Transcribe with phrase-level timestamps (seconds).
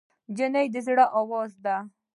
[0.31, 1.75] نجلۍ د زړه آواز دی.